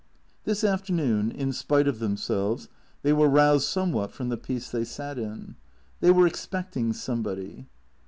[0.45, 2.67] This afternoon, in spite of themselves,
[3.03, 5.57] they were roused some what from the peace they sat in.
[5.99, 7.67] They were expecting some body.